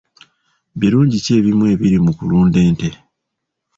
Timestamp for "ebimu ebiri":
1.39-1.97